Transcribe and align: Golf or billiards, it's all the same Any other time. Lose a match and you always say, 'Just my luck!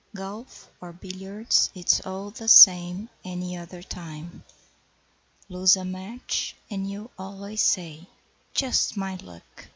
Golf 0.15 0.67
or 0.81 0.93
billiards, 0.93 1.69
it's 1.75 2.03
all 2.07 2.31
the 2.31 2.47
same 2.47 3.07
Any 3.23 3.55
other 3.55 3.83
time. 3.83 4.43
Lose 5.47 5.75
a 5.75 5.85
match 5.85 6.55
and 6.71 6.89
you 6.89 7.11
always 7.19 7.61
say, 7.61 8.07
'Just 8.51 8.97
my 8.97 9.13
luck! 9.17 9.67